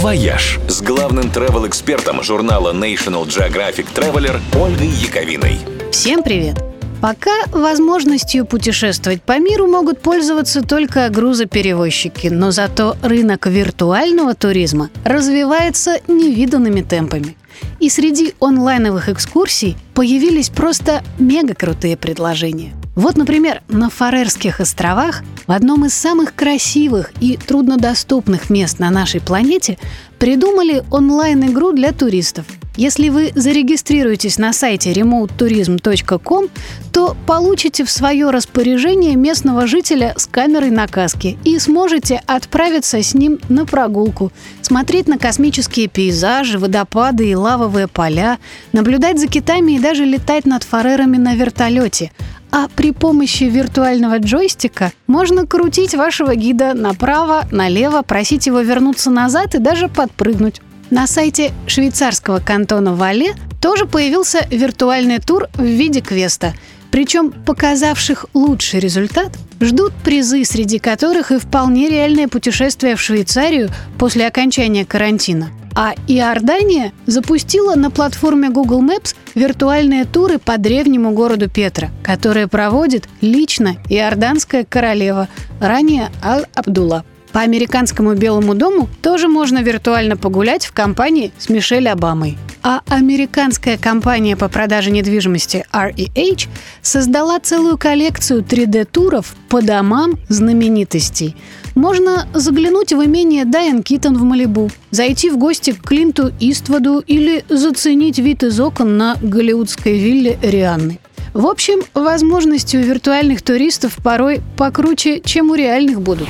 [0.00, 5.58] «Вояж» с главным travel-экспертом журнала National Geographic Traveler Ольгой Яковиной.
[5.92, 6.56] Всем привет!
[7.02, 15.98] Пока возможностью путешествовать по миру могут пользоваться только грузоперевозчики, но зато рынок виртуального туризма развивается
[16.08, 17.36] невиданными темпами.
[17.78, 22.72] И среди онлайновых экскурсий появились просто мега крутые предложения.
[22.94, 29.20] Вот, например, на Фарерских островах, в одном из самых красивых и труднодоступных мест на нашей
[29.20, 29.78] планете,
[30.18, 32.46] придумали онлайн-игру для туристов–
[32.80, 36.48] если вы зарегистрируетесь на сайте remoteurism.com,
[36.92, 43.12] то получите в свое распоряжение местного жителя с камерой на каске и сможете отправиться с
[43.12, 48.38] ним на прогулку, смотреть на космические пейзажи, водопады и лавовые поля,
[48.72, 52.12] наблюдать за китами и даже летать над фарерами на вертолете.
[52.52, 59.54] А при помощи виртуального джойстика можно крутить вашего гида направо, налево, просить его вернуться назад
[59.54, 60.60] и даже подпрыгнуть.
[60.90, 66.52] На сайте швейцарского кантона Вале тоже появился виртуальный тур в виде квеста.
[66.90, 74.26] Причем показавших лучший результат ждут призы, среди которых и вполне реальное путешествие в Швейцарию после
[74.26, 75.50] окончания карантина.
[75.74, 83.08] А Иордания запустила на платформе Google Maps виртуальные туры по древнему городу Петра, которые проводит
[83.20, 85.28] лично иорданская королева,
[85.60, 87.04] ранее Аль-Абдулла.
[87.32, 92.36] По американскому Белому дому тоже можно виртуально погулять в компании с Мишель Обамой.
[92.62, 96.48] А американская компания по продаже недвижимости REH
[96.82, 101.36] создала целую коллекцию 3D-туров по домам знаменитостей.
[101.74, 107.44] Можно заглянуть в имение Дайан Китон в Малибу, зайти в гости к Клинту Истводу или
[107.48, 110.98] заценить вид из окон на голливудской вилле Рианны.
[111.32, 116.28] В общем, возможности у виртуальных туристов порой покруче, чем у реальных будут.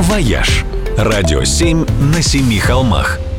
[0.00, 0.64] «Вояж»–
[0.98, 3.18] радио 7 на семи холмах–